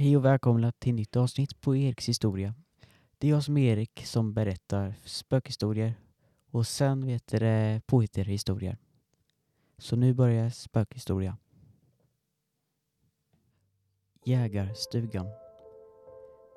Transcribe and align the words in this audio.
Hej 0.00 0.16
och 0.16 0.24
välkomna 0.24 0.72
till 0.72 0.94
nytt 0.94 1.16
avsnitt 1.16 1.60
på 1.60 1.76
Eriks 1.76 2.08
historia. 2.08 2.54
Det 3.18 3.26
är 3.26 3.30
jag 3.30 3.44
som 3.44 3.56
är 3.56 3.72
Erik 3.72 4.06
som 4.06 4.34
berättar 4.34 4.94
spökhistorier 5.04 5.94
och 6.50 6.66
sen 6.66 7.06
vet 7.06 7.26
det 7.26 7.80
historier. 8.24 8.78
Så 9.78 9.96
nu 9.96 10.14
börjar 10.14 10.50
spökhistoria. 10.50 11.36
Jägarstugan. 14.24 15.26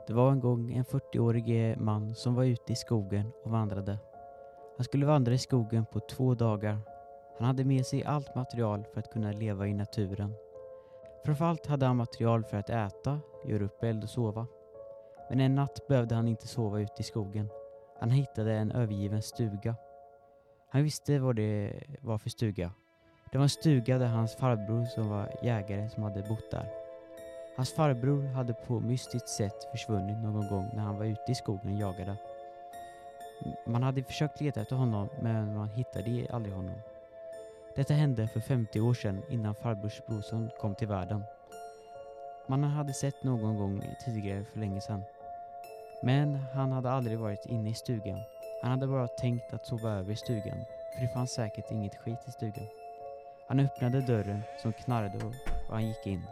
Det 0.07 0.14
var 0.14 0.32
en 0.32 0.39
gång 0.39 0.73
en 0.73 0.86
40-årig 0.86 1.78
man 1.78 2.16
som 2.16 2.36
var 2.36 2.44
ute 2.44 2.73
i 2.73 2.75
skogen 2.75 3.32
och 3.44 3.52
vandrade. 3.52 3.98
Han 4.78 4.84
skulle 4.84 5.05
vandra 5.05 5.34
i 5.34 5.38
skogen 5.38 5.86
på 5.86 6.00
två 6.00 6.36
dagar. 6.36 6.80
Han 7.38 7.48
hade 7.48 7.66
med 7.66 7.86
sig 7.86 8.04
allt 8.04 8.36
material 8.36 8.86
för 8.94 9.00
att 9.00 9.12
kunna 9.12 9.32
leva 9.32 9.68
i 9.68 9.73
naturen. 9.73 10.34
Framförallt 11.25 11.66
hade 11.66 11.86
han 11.86 11.98
material 11.98 12.44
för 12.44 12.57
att 12.57 12.70
äta, 12.70 13.20
göra 13.46 13.64
upp 13.64 13.84
eld 13.84 14.04
och 14.04 14.10
sova. 14.10 14.48
Men 15.29 15.39
en 15.39 15.56
natt 15.56 15.88
behövde 15.88 16.15
han 16.15 16.28
inte 16.28 16.47
sova 16.47 16.79
ute 16.79 16.93
i 17.00 17.04
skogen. 17.04 17.50
Han 18.00 18.11
hittade 18.11 18.54
en 18.54 18.71
övergiven 18.71 19.21
stuga. 19.21 19.75
Han 20.70 20.84
visste 20.84 21.20
vad 21.20 21.36
det 21.36 21.84
var 22.01 22.18
för 22.18 22.29
stuga. 22.29 22.71
Det 23.32 23.37
var 23.37 23.43
en 23.43 23.50
stuga 23.50 23.98
där 23.98 24.07
hans 24.07 24.36
farbror 24.36 24.86
som 24.86 25.10
var 25.10 25.36
jägare 25.43 25.89
som 25.89 26.04
hade 26.04 26.21
bott 26.21 26.51
där. 26.51 26.71
Hans 27.56 27.74
farbror 27.74 28.24
hade 28.24 28.54
på 28.54 28.79
mystiskt 28.79 29.29
sätt 29.29 29.64
försvunnit 29.71 30.18
någon 30.18 30.48
gång 30.50 30.70
när 30.73 30.84
han 30.84 30.98
var 30.98 31.06
ute 31.06 31.32
i 31.32 31.36
skogen 31.36 31.73
och 31.73 31.79
jagade. 31.79 32.17
Man 33.66 33.84
hade 33.84 34.03
försökt 34.03 34.42
leta 34.42 34.62
efter 34.62 34.75
honom 34.75 35.09
men 35.22 35.56
man 35.56 35.70
hittade 35.70 36.28
aldrig 36.31 36.56
honom. 36.56 36.75
Detta 37.75 37.94
hände 37.94 38.28
för 38.28 38.39
50 38.39 38.80
år 38.81 38.94
sedan 38.94 39.22
innan 39.30 39.56
farbrors 39.56 40.02
brorson 40.08 40.50
kom 40.59 40.75
till 40.75 40.88
världen. 40.88 41.23
Man 42.47 42.64
hade 42.64 42.94
sett 42.94 43.23
någon 43.23 43.58
gång 43.58 43.83
tidigare 44.06 44.44
för 44.44 44.59
länge 44.59 44.81
sedan. 44.81 45.03
Men 46.02 46.36
han 46.53 46.72
hade 46.72 46.92
aldrig 46.92 47.20
varit 47.20 47.45
inne 47.45 47.70
i 47.70 47.73
stugan. 47.73 48.20
Han 48.62 48.72
hade 48.72 48.88
bara 48.88 49.08
tänkt 49.08 49.54
att 49.54 49.66
sova 49.66 49.90
över 49.90 50.14
i 50.14 50.16
stugan, 50.16 50.66
för 50.95 51.02
det 51.02 51.14
fanns 51.14 51.32
säkert 51.32 51.72
inget 51.72 51.95
skit 51.95 52.20
i 52.28 52.32
stugan. 52.32 52.67
Han 53.48 53.59
öppnade 53.59 54.02
dörren 54.02 54.42
som 54.62 54.73
knarrade 54.73 55.26
och, 55.26 55.34
han 55.70 55.88
gick 55.88 56.08
in. 56.08 56.23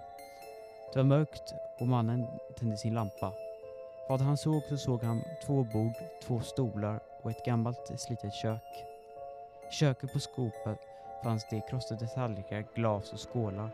Det 0.93 0.99
var 0.99 1.03
mörkt 1.03 1.53
och 1.79 1.87
mannen 1.87 2.27
tände 2.59 2.77
sin 2.77 2.93
lampa. 2.93 3.33
Vad 4.09 4.21
han 4.21 4.37
såg 4.37 4.63
så 4.63 4.77
såg 4.77 5.03
han 5.03 5.23
två 5.45 5.63
bord, 5.63 5.93
två 6.23 6.39
stolar 6.39 6.99
och 7.21 7.31
ett 7.31 7.45
gammalt 7.45 7.99
slitet 7.99 8.33
kök. 8.33 8.85
I 9.69 9.73
köket 9.73 10.13
på 10.13 10.19
skåpet 10.19 10.79
fanns 11.23 11.47
det 11.49 11.61
krossade 11.69 12.07
tallrikar, 12.07 12.65
glas 12.75 13.13
och 13.13 13.33
skålar. 13.33 13.69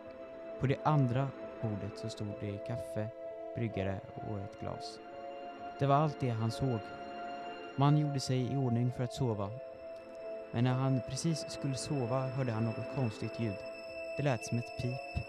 På 0.59 0.67
det 0.67 0.77
andra 0.83 1.29
bordet 1.61 1.97
så 1.97 2.09
stod 2.09 2.27
det 2.39 2.57
kaffe, 2.67 3.07
bryggare 3.55 3.99
och 4.15 4.39
ett 4.39 4.59
glas. 4.59 4.99
Det 5.79 5.85
var 5.85 5.95
allt 5.95 6.19
det 6.19 6.29
han 6.29 6.51
såg. 6.51 6.79
Man 7.75 7.97
gjorde 7.97 8.19
sig 8.19 8.53
i 8.53 8.57
ordning 8.57 8.91
för 8.97 9.03
att 9.03 9.13
sova. 9.13 9.49
Men 10.51 10.63
när 10.63 10.73
han 10.73 11.01
precis 11.09 11.49
skulle 11.49 11.75
sova 11.75 12.27
hörde 12.27 12.51
han 12.51 12.65
något 12.65 12.95
konstigt 12.95 13.39
ljud. 13.39 13.57
Det 14.17 14.23
lät 14.23 14.45
som 14.45 14.57
ett 14.57 14.77
pip. 14.81 15.23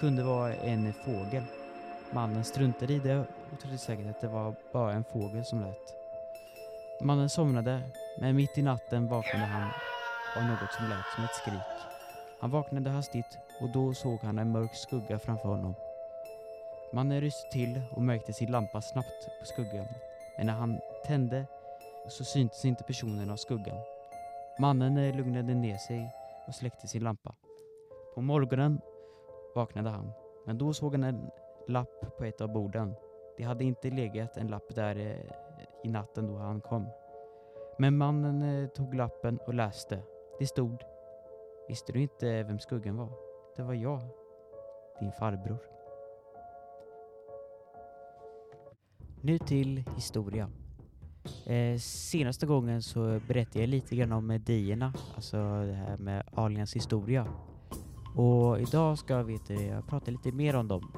Kunde 0.00 0.22
vara 0.22 0.54
en 0.54 0.92
fågel. 0.92 1.44
Mannen 2.10 2.44
struntade 2.44 2.92
i 2.92 2.98
det 2.98 3.18
och 3.52 3.60
trodde 3.60 3.78
säkert 3.78 4.10
att 4.10 4.20
det 4.20 4.28
var 4.28 4.54
bara 4.72 4.92
en 4.92 5.04
fågel 5.04 5.44
som 5.44 5.60
lät. 5.60 5.94
Mannen 7.00 7.28
somnade, 7.28 7.82
men 8.18 8.36
mitt 8.36 8.58
i 8.58 8.62
natten 8.62 9.08
vaknade 9.08 9.46
han 9.46 9.70
av 10.36 10.44
något 10.44 10.72
som 10.72 10.88
lät 10.88 11.06
som 11.14 11.24
ett 11.24 11.34
skrik. 11.34 11.97
Han 12.40 12.50
vaknade 12.50 12.90
hastigt 12.90 13.38
och 13.60 13.68
då 13.68 13.94
såg 13.94 14.18
han 14.20 14.38
en 14.38 14.52
mörk 14.52 14.74
skugga 14.74 15.18
framför 15.18 15.48
honom. 15.48 15.74
Mannen 16.92 17.20
ryste 17.20 17.50
till 17.52 17.82
och 17.90 18.02
märkte 18.02 18.32
sin 18.32 18.50
lampa 18.50 18.80
snabbt 18.80 19.28
på 19.40 19.46
skuggan. 19.46 19.86
Men 20.36 20.46
när 20.46 20.54
han 20.54 20.80
tände 21.06 21.46
så 22.08 22.24
syntes 22.24 22.64
inte 22.64 22.84
personen 22.84 23.30
av 23.30 23.36
skuggan. 23.36 23.78
Mannen 24.58 25.16
lugnade 25.16 25.54
ner 25.54 25.76
sig 25.76 26.14
och 26.46 26.54
släckte 26.54 26.88
sin 26.88 27.02
lampa. 27.02 27.34
På 28.14 28.20
morgonen 28.20 28.80
vaknade 29.54 29.90
han, 29.90 30.12
men 30.46 30.58
då 30.58 30.72
såg 30.72 30.92
han 30.92 31.04
en 31.04 31.30
lapp 31.66 32.16
på 32.18 32.24
ett 32.24 32.40
av 32.40 32.52
borden. 32.52 32.94
Det 33.36 33.42
hade 33.42 33.64
inte 33.64 33.90
legat 33.90 34.36
en 34.36 34.46
lapp 34.46 34.74
där 34.74 34.96
eh, 34.96 35.32
i 35.84 35.88
natten 35.88 36.26
då 36.26 36.36
han 36.36 36.60
kom. 36.60 36.86
Men 37.78 37.96
mannen 37.96 38.42
eh, 38.42 38.68
tog 38.68 38.94
lappen 38.94 39.38
och 39.46 39.54
läste. 39.54 40.02
Det 40.38 40.46
stod 40.46 40.84
Visste 41.68 41.92
du 41.92 42.02
inte 42.02 42.42
vem 42.42 42.58
skuggan 42.58 42.96
var? 42.96 43.12
Det 43.56 43.62
var 43.62 43.74
jag, 43.74 44.00
din 45.00 45.12
farbror. 45.12 45.58
Nu 49.22 49.38
till 49.38 49.84
historia. 49.96 50.50
Eh, 51.46 51.78
senaste 51.78 52.46
gången 52.46 52.82
så 52.82 53.20
berättade 53.28 53.60
jag 53.60 53.68
lite 53.68 53.96
grann 53.96 54.12
om 54.12 54.40
dierna, 54.46 54.92
alltså 55.14 55.36
det 55.66 55.72
här 55.72 55.96
med 55.96 56.22
aliens 56.34 56.76
historia. 56.76 57.26
Och 58.16 58.60
idag 58.60 58.98
ska 58.98 59.22
vet 59.22 59.50
jag 59.50 59.86
prata 59.86 60.10
lite 60.10 60.32
mer 60.32 60.56
om 60.56 60.68
dem. 60.68 60.92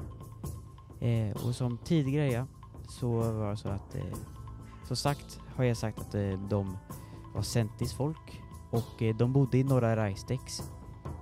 Eh, 0.99 1.47
och 1.47 1.55
som 1.55 1.77
tidigare 1.77 2.47
så 2.89 3.07
var 3.09 3.49
det 3.49 3.57
så 3.57 3.69
att, 3.69 3.95
eh, 3.95 4.17
som 4.87 4.95
sagt 4.95 5.39
har 5.55 5.63
jag 5.63 5.77
sagt 5.77 5.99
att 5.99 6.15
eh, 6.15 6.47
de 6.49 6.77
var 7.33 7.41
centisfolk 7.41 8.41
och 8.71 9.01
eh, 9.01 9.15
de 9.15 9.33
bodde 9.33 9.57
i 9.57 9.63
norra 9.63 9.95
Reistex 9.95 10.71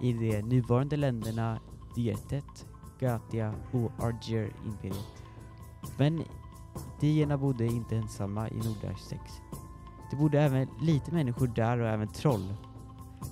i 0.02 0.14
de 0.14 0.42
nuvarande 0.42 0.98
länderna 0.98 1.60
Dietet, 1.96 2.68
Gatia 3.00 3.54
och 3.72 3.92
Arger-imperiet. 4.06 5.24
Men 5.98 6.24
dierna 7.00 7.38
bodde 7.38 7.66
inte 7.66 7.96
ensamma 7.96 8.50
i 8.50 8.56
Nordreistex. 8.56 9.24
Det 10.12 10.16
bodde 10.16 10.42
även 10.42 10.68
lite 10.82 11.12
människor 11.12 11.48
där 11.48 11.80
och 11.80 11.88
även 11.88 12.08
troll. 12.08 12.54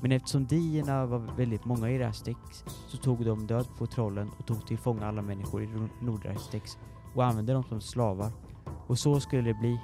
Men 0.01 0.11
eftersom 0.11 0.45
dierna 0.45 1.05
var 1.05 1.19
väldigt 1.19 1.65
många 1.65 1.89
i 1.89 1.99
Rastex 1.99 2.39
så 2.87 2.97
tog 2.97 3.25
de 3.25 3.47
död 3.47 3.67
på 3.77 3.87
trollen 3.87 4.29
och 4.39 4.45
tog 4.45 4.67
till 4.67 4.77
fånga 4.77 5.07
alla 5.07 5.21
människor 5.21 5.63
i 5.63 5.89
Nordreistex 6.01 6.77
och 7.15 7.25
använde 7.25 7.53
dem 7.53 7.63
som 7.63 7.81
slavar. 7.81 8.31
Och 8.87 8.99
så 8.99 9.19
skulle 9.19 9.41
det 9.41 9.53
bli 9.53 9.79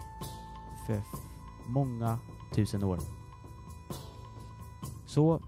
för 0.87 1.01
många 1.67 2.19
tusen 2.55 2.83
år. 2.83 2.99
Så 5.13 5.41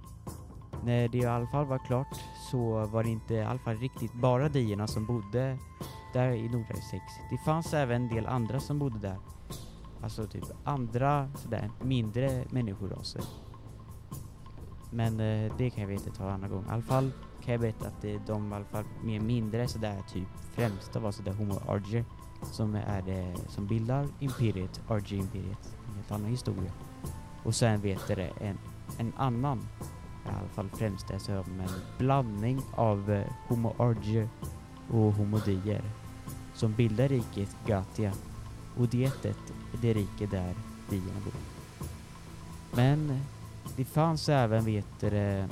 när 0.84 1.08
det 1.08 1.18
i 1.18 1.26
alla 1.26 1.48
fall 1.48 1.66
var 1.66 1.78
klart 1.78 2.16
så 2.52 2.86
var 2.86 3.04
det 3.04 3.10
inte 3.10 3.34
i 3.34 3.44
alla 3.44 3.60
fall 3.60 3.78
riktigt 3.78 4.14
bara 4.14 4.50
dierna 4.50 4.88
som 4.88 5.06
bodde 5.06 5.58
där 6.14 6.32
i 6.32 6.50
Nordberg 6.50 6.82
6. 6.92 7.04
Det 7.30 7.38
fanns 7.38 7.74
även 7.74 8.02
en 8.02 8.16
del 8.16 8.28
andra 8.28 8.60
som 8.60 8.80
bodde 8.80 9.00
där. 9.00 9.18
Alltså 10.02 10.28
typ 10.28 10.44
andra 10.64 11.30
sådär 11.36 11.72
mindre 11.82 12.46
människoraser. 12.50 13.22
Men 14.92 15.20
eh, 15.20 15.54
det 15.58 15.70
kan 15.70 15.82
jag 15.82 15.88
veta 15.88 16.12
ta 16.12 16.24
en 16.24 16.30
annan 16.30 16.50
gång. 16.50 16.66
I 16.66 16.72
alla 16.72 16.82
fall 16.82 17.12
kan 17.44 17.52
jag 17.52 17.62
berätta 17.62 17.88
att 17.88 18.02
det, 18.02 18.22
de 18.28 18.52
i 18.52 18.56
alla 18.56 18.66
fall 18.66 18.84
mer 19.04 19.20
mindre 19.20 19.68
sådär 19.68 20.02
typ 20.14 20.28
främsta 20.52 21.00
var 21.00 21.12
sådär 21.12 21.34
Homo 21.34 21.60
Arger 21.68 22.06
som 22.42 22.76
är 22.76 23.02
det 23.02 23.36
som 23.48 23.68
bildar 23.68 24.08
Imperiet, 24.20 24.82
Arger-imperiet. 24.88 25.78
En 25.88 25.96
helt 25.96 26.12
annan 26.12 26.30
historia. 26.30 26.72
Och 27.44 27.56
sen 27.56 27.82
vet 27.82 28.08
det 28.08 28.32
en, 28.40 28.58
en 28.98 29.14
annan 29.18 29.68
i 30.26 30.30
alla 30.30 30.50
fall 30.50 30.70
främst 30.74 31.10
är 31.12 31.20
som 31.20 31.36
en 31.36 31.70
blandning 31.98 32.62
av 32.76 33.12
eh, 33.12 33.26
Homo 33.48 33.76
Arger 33.78 34.30
och 34.92 35.14
Homo 35.14 35.38
Dier 35.38 35.82
som 36.54 36.74
bildar 36.74 37.08
riket 37.08 37.58
Gatia 37.66 38.14
och 38.78 38.88
Dietet 38.88 39.54
är 39.74 39.78
det 39.82 39.94
rike 39.94 40.26
där 40.26 40.54
dierna 40.90 41.20
bor. 41.26 41.34
Men 42.72 43.20
det 43.76 43.86
fanns 43.86 44.30
även, 44.30 44.66
vet 44.66 45.00
det, 45.00 45.50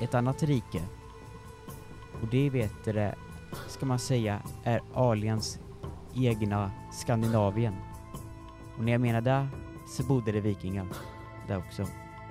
ett 0.00 0.14
annat 0.14 0.42
rike 0.42 0.82
och 2.22 2.28
det 2.28 2.50
vet 2.50 2.84
det, 2.84 3.14
ska 3.68 3.86
man 3.86 3.98
säga, 3.98 4.42
är 4.64 4.80
aliens 4.94 5.58
egna 6.14 6.70
Skandinavien. 6.92 7.74
Och 8.76 8.84
när 8.84 8.92
jag 8.92 9.00
menar 9.00 9.20
det 9.20 9.48
så 9.88 10.02
bodde 10.02 10.32
det 10.32 10.40
vikingar 10.40 10.86
där 11.48 11.58
också 11.58 11.86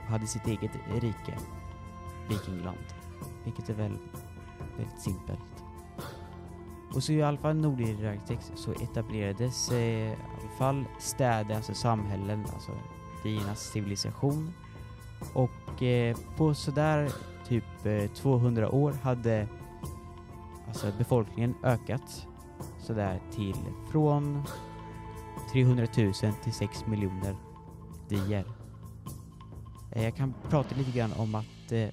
hade 0.08 0.28
sitt 0.28 0.48
eget 0.48 0.72
rike, 1.02 1.38
Vikingland, 2.30 2.86
vilket 3.44 3.70
är 3.70 3.74
väl 3.74 3.98
väldigt 4.78 5.02
simpelt. 5.02 5.64
Och 6.96 7.04
så 7.04 7.12
i 7.12 7.24
alla 7.24 7.38
fall 7.38 7.56
Nordirarktex 7.56 8.52
så 8.56 8.72
etablerades 8.72 9.72
eh, 9.72 9.80
i 9.80 10.16
alla 10.42 10.58
fall 10.58 10.86
städer, 11.00 11.56
alltså 11.56 11.74
samhällen, 11.74 12.46
alltså 12.54 12.72
diernas 13.24 13.72
civilisation. 13.72 14.54
Och 15.34 15.84
eh, 15.84 16.18
på 16.38 16.54
sådär 16.54 17.12
typ 17.48 17.86
eh, 17.86 18.08
200 18.08 18.70
år 18.70 18.94
hade 19.04 19.48
alltså 20.68 20.92
befolkningen 20.98 21.56
ökat 21.64 22.28
sådär 22.80 23.22
till 23.32 23.58
från 23.92 24.44
300 25.52 25.88
000 25.98 26.14
till 26.44 26.54
6 26.54 26.86
miljoner 26.86 27.36
dier. 28.08 28.46
Eh, 29.96 30.04
jag 30.04 30.16
kan 30.16 30.34
prata 30.50 30.76
lite 30.76 30.92
grann 30.92 31.14
om 31.14 31.36
att 31.36 31.72
eh, 31.72 31.90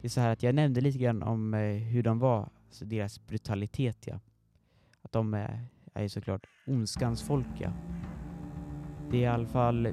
det 0.00 0.06
är 0.06 0.08
så 0.08 0.20
här 0.20 0.32
att 0.32 0.42
jag 0.42 0.54
nämnde 0.54 0.80
lite 0.80 0.98
grann 0.98 1.22
om 1.22 1.54
eh, 1.54 1.60
hur 1.60 2.02
de 2.02 2.18
var, 2.18 2.48
alltså 2.66 2.84
deras 2.84 3.26
brutalitet 3.26 4.06
ja. 4.06 4.20
att 5.02 5.12
de 5.12 5.34
är, 5.34 5.64
är 5.94 6.02
ju 6.02 6.08
såklart 6.08 6.46
ondskans 6.66 7.22
folk 7.22 7.46
ja. 7.58 7.72
Det 9.10 9.16
är 9.16 9.20
i 9.20 9.26
alla 9.26 9.46
fall 9.46 9.88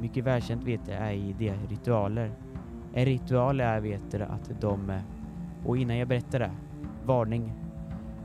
mycket 0.00 0.24
välkänt 0.24 0.64
vet 0.64 0.88
jag 0.88 0.96
är 0.96 1.12
i 1.12 1.34
de 1.38 1.50
ritualer. 1.68 2.32
En 2.94 3.04
ritual 3.04 3.60
är 3.60 3.80
vet 3.80 4.12
jag, 4.12 4.22
att 4.22 4.60
de, 4.60 4.90
eh, 4.90 5.02
och 5.64 5.76
innan 5.76 5.96
jag 5.96 6.08
berättar 6.08 6.38
det, 6.38 6.50
varning 7.04 7.52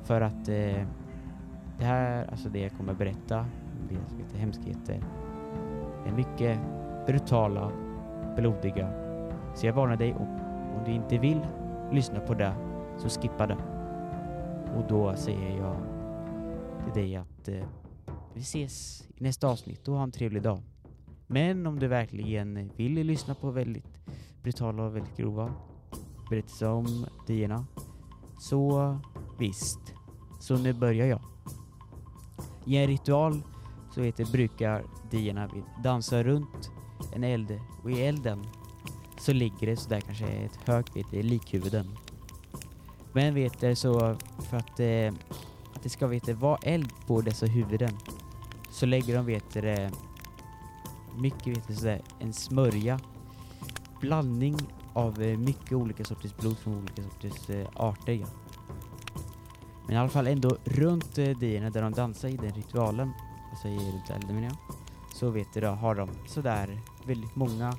för 0.04 0.22
att 0.22 0.50
eh, 0.50 0.86
det 1.78 1.86
här, 1.86 2.26
alltså 2.32 2.50
det 2.50 2.60
jag 2.60 2.72
kommer 2.72 2.94
berätta, 2.94 3.46
det 3.90 4.10
som 4.10 4.20
heter 4.20 4.38
hemskheter, 4.38 5.04
är 6.06 6.12
mycket 6.12 6.60
brutala, 7.10 7.72
blodiga. 8.36 8.94
Så 9.56 9.66
jag 9.66 9.74
varnar 9.74 9.96
dig, 9.96 10.14
om, 10.14 10.28
om 10.78 10.84
du 10.86 10.92
inte 10.92 11.18
vill 11.18 11.48
lyssna 11.92 12.20
på 12.20 12.34
det, 12.34 12.54
så 12.98 13.10
skippa 13.10 13.48
det. 13.48 13.58
Och 14.76 14.88
då 14.90 15.16
säger 15.16 15.58
jag 15.58 15.76
till 16.84 17.04
dig 17.04 17.16
att 17.16 17.48
eh, 17.48 17.66
vi 18.34 18.42
ses 18.42 19.08
i 19.18 19.24
nästa 19.24 19.48
avsnitt 19.48 19.88
och 19.88 19.96
ha 19.96 20.04
en 20.04 20.12
trevlig 20.12 20.42
dag. 20.42 20.60
Men 21.28 21.68
om 21.68 21.80
du 21.80 21.88
verkligen 21.88 22.72
vill 22.76 22.94
lyssna 22.94 23.36
på 23.36 23.52
väldigt 23.52 24.00
brutala 24.44 24.84
och 24.84 24.96
väldigt 24.96 25.18
grova 25.18 25.54
berättelser 26.30 26.70
om 26.70 27.06
dierna, 27.28 27.66
så 28.40 28.98
visst. 29.40 29.94
Så 30.40 30.58
nu 30.58 30.74
börjar 30.74 31.08
jag. 31.08 31.22
I 32.66 32.78
en 32.78 32.88
ritual 32.88 33.42
så 33.92 34.02
heter 34.02 34.32
brukar 34.32 34.84
dierna 35.12 35.50
dansa 35.84 36.24
runt 36.24 36.72
en 37.24 37.32
eld 37.32 37.60
och 37.84 37.92
i 37.92 38.02
elden 38.02 38.46
så 39.18 39.34
ligger 39.34 39.68
det 39.68 39.78
sådär 39.78 40.02
kanske 40.02 40.26
ett 40.26 40.60
högt 40.66 40.96
vet 40.96 41.12
det, 41.12 41.24
likhuvuden. 41.24 41.98
Men 43.14 43.34
vet 43.34 43.60
du, 43.60 43.76
så 43.76 44.16
för 44.50 44.58
att, 44.58 44.80
eh, 44.80 45.14
att 45.76 45.84
det 45.84 45.90
ska 45.90 46.08
vet 46.08 46.26
du, 46.26 46.34
vara 46.34 46.58
eld 46.64 46.92
på 47.08 47.22
dessa 47.22 47.46
huvuden 47.46 47.98
så 48.70 48.86
lägger 48.86 49.16
de 49.16 49.26
vet 49.26 49.54
du, 49.54 49.90
mycket 51.18 51.58
vet 51.58 51.68
du, 51.68 51.76
sådär, 51.76 52.02
en 52.20 52.34
smörja 52.34 53.00
blandning 54.02 54.58
av 54.94 55.22
eh, 55.22 55.38
mycket 55.38 55.72
olika 55.72 56.04
sorters 56.04 56.36
blod 56.36 56.58
från 56.58 56.76
olika 56.76 57.04
sorters 57.04 57.50
eh, 57.50 57.68
arter. 57.76 58.14
Ja. 58.14 58.28
Men 59.86 59.96
i 59.96 60.00
alla 60.00 60.10
fall 60.10 60.28
ändå 60.28 60.58
runt 60.64 61.18
eh, 61.18 61.38
dierna 61.38 61.70
där 61.70 61.82
de 61.82 61.92
dansar 61.92 62.30
i 62.30 62.38
den 62.38 62.52
ritualen, 62.52 63.12
alltså 63.52 63.68
i 63.68 63.92
runt 63.92 64.10
elden 64.10 64.36
menar 64.36 64.48
jag, 64.48 64.58
så 65.16 65.30
vet 65.30 65.54
du 65.54 65.62
då, 65.62 65.68
har 65.68 65.96
de 65.96 66.10
sådär 66.28 66.80
väldigt 67.06 67.36
många 67.36 67.78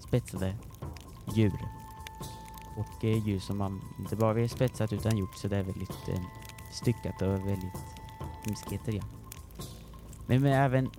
spetsade 0.00 0.56
djur. 1.34 1.68
Och 2.76 3.04
eh, 3.04 3.26
djur 3.26 3.38
som 3.38 3.58
man 3.58 3.80
inte 3.98 4.16
bara 4.16 4.32
vill 4.32 4.50
spetsat 4.50 4.92
utan 4.92 5.16
gjort 5.16 5.36
sådär 5.36 5.62
väldigt 5.62 6.08
eh, 6.08 6.20
styckat 6.72 7.22
och 7.22 7.28
väldigt 7.28 7.84
hemskheter 8.44 8.92
ja. 8.92 9.02
Men, 10.26 10.42
men 10.42 10.52
även 10.52 10.90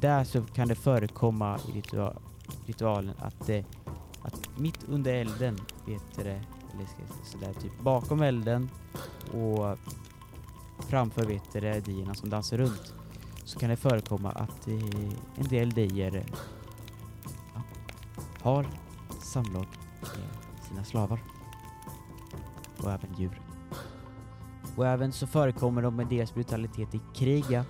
där 0.00 0.24
så 0.24 0.42
kan 0.42 0.68
det 0.68 0.74
förekomma 0.74 1.58
i 1.68 1.72
ritua 1.72 2.12
ritualen 2.66 3.14
att, 3.18 3.48
eh, 3.48 3.64
att 4.22 4.58
mitt 4.58 4.84
under 4.88 5.14
elden, 5.14 5.58
vet 5.86 6.02
du 6.16 6.22
det, 6.22 6.42
eller 6.74 6.84
ska 6.84 6.96
jag 7.00 7.10
säga 7.10 7.24
sådär 7.24 7.52
typ 7.60 7.80
bakom 7.80 8.22
elden 8.22 8.70
och 9.32 9.78
framför 10.78 11.24
vet 11.24 11.52
du 11.52 11.60
det, 11.60 11.80
dierna 11.80 12.14
som 12.14 12.30
dansar 12.30 12.56
runt 12.56 12.94
så 13.44 13.58
kan 13.58 13.70
det 13.70 13.76
förekomma 13.76 14.30
att 14.30 14.68
eh, 14.68 14.74
en 15.36 15.48
del 15.48 15.70
dier 15.70 16.14
ja, 16.14 16.20
eh, 17.56 17.62
har 18.42 18.66
samlag 19.20 19.66
med 20.00 20.64
sina 20.68 20.84
slavar 20.84 21.20
och 22.82 22.90
även 22.92 23.14
djur. 23.18 23.40
Och 24.76 24.86
även 24.86 25.12
så 25.12 25.26
förekommer 25.26 25.82
de 25.82 25.96
med 25.96 26.06
deras 26.06 26.34
brutalitet 26.34 26.94
i 26.94 27.00
krig, 27.14 27.44
ja. 27.48 27.64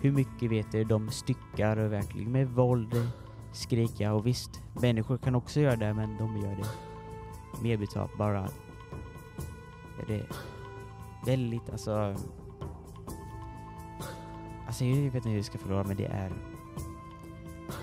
Hur 0.00 0.12
mycket 0.12 0.50
vet 0.50 0.72
du, 0.72 0.84
de 0.84 1.10
styckar 1.10 1.76
och 1.76 1.92
verkligen 1.92 2.32
med 2.32 2.48
våld 2.48 2.94
eh, 2.94 3.06
skrika 3.52 4.12
och 4.12 4.26
visst, 4.26 4.62
människor 4.82 5.18
kan 5.18 5.34
också 5.34 5.60
göra 5.60 5.76
det 5.76 5.94
men 5.94 6.16
de 6.16 6.36
gör 6.36 6.56
det 6.56 6.66
mer 7.62 7.76
brutalt 7.76 8.18
bara 8.18 8.48
är 10.00 10.06
det 10.06 10.26
väldigt, 11.26 11.70
alltså 11.70 12.16
Alltså 14.74 14.84
jag 14.84 14.96
vet 14.96 15.14
inte 15.14 15.28
hur 15.28 15.36
vi 15.36 15.42
ska 15.42 15.58
förklara 15.58 15.84
men 15.84 15.96
det 15.96 16.06
är 16.06 16.32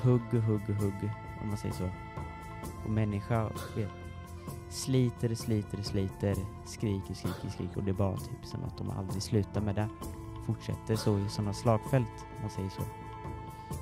hugg, 0.02 0.34
hugg, 0.34 0.76
hugg 0.76 1.12
om 1.42 1.48
man 1.48 1.58
säger 1.58 1.74
så. 1.74 1.90
Och 2.86 2.90
människa 2.90 3.50
vet, 3.76 3.90
sliter, 4.70 5.36
sliter, 5.36 5.84
sliter, 5.84 6.36
skriker, 6.66 7.14
skriker, 7.14 7.50
skriker 7.50 7.78
och 7.78 7.84
det 7.84 7.92
är 7.92 7.96
bara 7.96 8.18
typ 8.18 8.46
som 8.46 8.64
att 8.64 8.78
de 8.78 8.90
aldrig 8.90 9.22
slutar 9.24 9.62
med 9.62 9.76
det. 9.76 9.90
Fortsätter 10.46 10.96
så 10.96 11.20
i 11.20 11.30
sådana 11.30 11.54
slagfält 11.54 12.26
om 12.36 12.42
man 12.42 12.50
säger 12.50 12.70
så. 12.70 12.82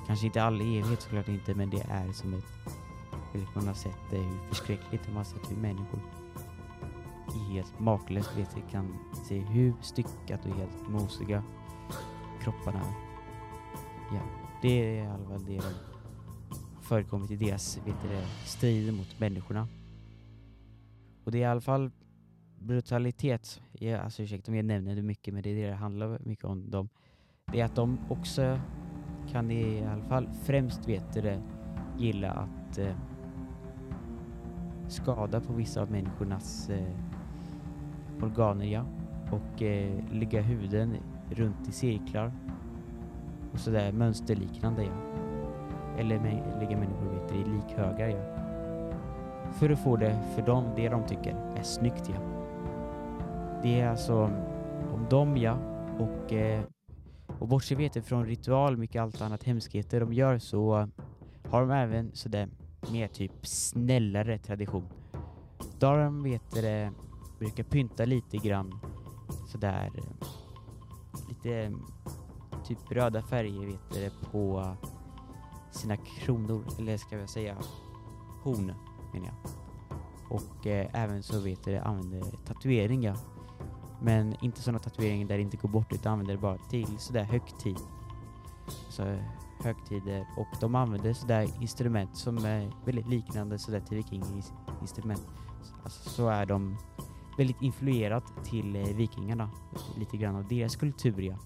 Kanske 0.06 0.26
inte 0.26 0.42
all 0.42 0.60
evighet 0.60 1.02
såklart 1.02 1.28
inte 1.28 1.54
men 1.54 1.70
det 1.70 1.86
är 1.90 2.12
som 2.12 2.34
ett 2.34 3.54
Man 3.54 3.66
har 3.66 3.74
sett 3.74 4.10
det 4.10 4.16
hur 4.16 4.48
förskräckligt 4.48 5.06
man 5.06 5.16
har 5.16 5.24
sett 5.24 5.50
hur 5.50 5.56
människor 5.56 6.00
helt 7.52 7.80
makalöst 7.80 8.36
vet 8.36 8.70
kan 8.70 8.98
se 9.28 9.38
hur 9.38 9.74
styckat 9.80 10.46
och 10.46 10.56
helt 10.56 10.88
mosiga 10.88 11.42
kropparna. 12.42 12.80
Ja, 14.12 14.20
det 14.62 14.68
är 14.68 15.04
i 15.04 15.06
alla 15.06 15.24
fall 15.24 15.44
det 15.46 15.60
som 15.60 15.72
förekommit 16.82 17.30
i 17.30 17.36
deras 17.36 17.78
vet 17.86 18.24
strider 18.44 18.92
mot 18.92 19.20
människorna. 19.20 19.68
Och 21.24 21.32
det 21.32 21.38
är 21.38 21.42
i 21.42 21.44
alla 21.44 21.60
fall 21.60 21.90
brutalitet, 22.58 23.60
ja, 23.72 23.98
alltså 23.98 24.22
ursäkta 24.22 24.52
om 24.52 24.56
jag 24.56 24.64
nämner 24.64 24.96
det 24.96 25.02
mycket 25.02 25.34
men 25.34 25.42
det 25.42 25.50
är 25.50 25.54
det 25.54 25.66
det 25.66 25.74
handlar 25.74 26.18
mycket 26.24 26.44
om 26.44 26.70
dem. 26.70 26.88
Det 27.52 27.60
är 27.60 27.64
att 27.64 27.74
de 27.74 27.98
också 28.08 28.60
kan 29.30 29.50
i 29.50 29.84
alla 29.84 30.04
fall 30.04 30.28
främst 30.42 30.88
vet 30.88 31.12
det, 31.12 31.42
gilla 31.98 32.30
att 32.30 32.78
eh, 32.78 32.96
skada 34.88 35.40
på 35.40 35.52
vissa 35.52 35.82
av 35.82 35.90
människornas 35.90 36.70
eh, 36.70 36.94
organer 38.22 38.66
ja. 38.66 38.84
och 39.32 39.62
eh, 39.62 40.04
lägga 40.12 40.40
huden 40.40 40.96
runt 41.30 41.68
i 41.68 41.72
cirklar 41.72 42.32
och 43.52 43.58
sådär 43.58 43.92
mönsterliknande 43.92 44.84
ja. 44.84 44.92
Eller 45.98 46.18
lägga 46.60 46.76
människor 46.76 47.08
vet 47.08 47.28
du, 47.28 47.34
i 47.34 47.44
likhögar 47.44 48.08
ja. 48.08 48.36
För 49.52 49.70
att 49.70 49.78
få 49.78 49.96
det 49.96 50.18
för 50.34 50.42
dem, 50.42 50.64
det 50.76 50.88
de 50.88 51.06
tycker 51.06 51.30
är 51.56 51.62
snyggt 51.62 52.08
ja. 52.08 52.20
Det 53.62 53.80
är 53.80 53.88
alltså 53.88 54.30
om 54.94 55.06
dem 55.10 55.36
ja 55.36 55.58
och 55.98 56.32
eh, 56.32 56.62
och 57.38 57.48
bortse 57.48 57.74
vet 57.74 57.92
du, 57.92 58.02
från 58.02 58.26
ritual, 58.26 58.76
mycket 58.76 59.02
allt 59.02 59.20
annat 59.20 59.44
hemskheter 59.44 60.00
de 60.00 60.12
gör 60.12 60.38
så 60.38 60.88
har 61.48 61.60
de 61.60 61.70
även 61.70 62.10
sådär 62.14 62.48
mer 62.92 63.08
typ 63.08 63.46
snällare 63.46 64.38
tradition. 64.38 64.88
Där 65.78 65.98
de 65.98 66.22
vet 66.22 66.50
det, 66.54 66.90
brukar 67.38 67.64
pynta 67.64 68.04
lite 68.04 68.36
grann 68.36 68.80
sådär 69.46 69.90
lite 71.44 71.56
mm, 71.56 71.86
typ 72.64 72.78
röda 72.92 73.22
färger 73.22 73.66
vet 73.66 73.90
det, 73.90 74.12
på 74.30 74.76
sina 75.70 75.96
kronor, 75.96 76.64
eller 76.78 76.96
ska 76.96 77.18
jag 77.18 77.28
säga 77.28 77.56
horn 78.42 78.72
menar 79.12 79.26
jag. 79.26 79.36
Och 80.30 80.66
eh, 80.66 80.90
även 80.92 81.22
så 81.22 81.40
vet 81.40 81.64
du 81.64 81.76
använder 81.78 82.22
tatueringar. 82.46 83.16
Men 84.02 84.36
inte 84.44 84.62
sådana 84.62 84.78
tatueringar 84.78 85.28
där 85.28 85.36
det 85.36 85.42
inte 85.42 85.56
går 85.56 85.68
bort 85.68 85.92
utan 85.92 86.12
använder 86.12 86.34
det 86.34 86.40
bara 86.40 86.58
till 86.58 86.98
sådär 86.98 87.24
högtid. 87.24 87.78
Så 88.88 89.18
högtider 89.64 90.26
och 90.36 90.60
de 90.60 90.74
använder 90.74 91.12
sådär 91.12 91.48
instrument 91.60 92.16
som 92.16 92.44
är 92.44 92.72
väldigt 92.84 93.08
liknande 93.08 93.58
sådär 93.58 93.80
till 93.80 93.96
vikinginstrument. 93.96 95.26
Alltså 95.84 96.10
så 96.10 96.28
är 96.28 96.46
de 96.46 96.76
väldigt 97.40 97.62
influerat 97.62 98.44
till 98.44 98.76
eh, 98.76 98.96
vikingarna, 98.96 99.50
lite 99.98 100.16
grann 100.16 100.36
av 100.36 100.48
deras 100.48 100.76
kultur 100.76 101.20
ja. 101.22 101.38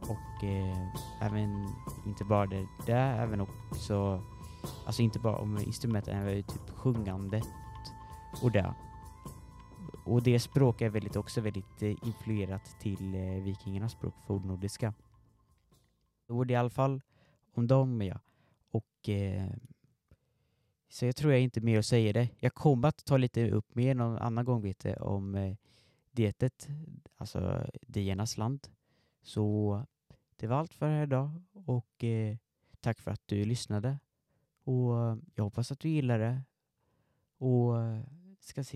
Och 0.00 0.44
eh, 0.44 0.88
även, 1.20 1.68
inte 2.06 2.24
bara 2.24 2.46
det 2.46 2.66
där, 2.86 3.22
även 3.22 3.40
också, 3.40 4.22
alltså 4.86 5.02
inte 5.02 5.18
bara 5.18 5.36
om 5.36 5.58
instrumenten, 5.58 6.16
även 6.16 6.42
typ 6.42 6.70
sjungandet 6.70 7.44
och 8.42 8.52
det. 8.52 8.74
Och 10.04 10.22
det 10.22 10.40
språk 10.40 10.80
är 10.80 10.88
väldigt 10.88 11.16
också 11.16 11.40
väldigt 11.40 11.82
eh, 11.82 11.96
influerat 12.02 12.80
till 12.80 13.14
eh, 13.14 13.42
vikingarnas 13.42 13.92
språk, 13.92 14.14
fornnordiska. 14.26 14.94
Och 16.28 16.46
det 16.46 16.54
är 16.54 16.56
i 16.56 16.60
alla 16.60 16.70
fall 16.70 17.00
om 17.54 17.66
dem 17.66 18.02
ja. 18.02 18.18
Och 18.70 19.08
eh, 19.08 19.50
så 20.92 21.06
jag 21.06 21.16
tror 21.16 21.32
jag 21.32 21.42
inte 21.42 21.60
mer 21.60 21.78
att 21.78 21.86
säga 21.86 22.12
det. 22.12 22.28
Jag 22.38 22.54
kommer 22.54 22.88
att 22.88 23.04
ta 23.04 23.16
lite 23.16 23.50
upp 23.50 23.74
mer 23.74 23.94
någon 23.94 24.18
annan 24.18 24.44
gång 24.44 24.62
vet 24.62 24.84
om 25.00 25.34
eh, 25.34 25.56
dietet, 26.10 26.68
alltså 27.16 27.66
diernas 27.86 28.36
land. 28.36 28.68
Så 29.22 29.82
det 30.36 30.46
var 30.46 30.56
allt 30.56 30.74
för 30.74 30.88
här 30.88 31.02
idag 31.02 31.42
och 31.52 32.04
eh, 32.04 32.36
tack 32.80 33.00
för 33.00 33.10
att 33.10 33.22
du 33.26 33.44
lyssnade. 33.44 33.98
Och 34.64 35.18
jag 35.34 35.44
hoppas 35.44 35.72
att 35.72 35.80
du 35.80 35.88
gillar 35.88 36.18
det. 36.18 36.42
Och 37.38 37.82
eh, 37.82 38.02
ska 38.40 38.64
se 38.64 38.68